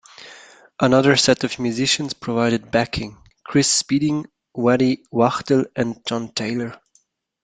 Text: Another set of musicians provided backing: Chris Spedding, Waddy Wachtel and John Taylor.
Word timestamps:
Another 0.79 1.15
set 1.15 1.43
of 1.43 1.59
musicians 1.59 2.15
provided 2.15 2.71
backing: 2.71 3.17
Chris 3.43 3.71
Spedding, 3.71 4.25
Waddy 4.51 5.03
Wachtel 5.11 5.65
and 5.75 6.01
John 6.07 6.29
Taylor. 6.33 6.81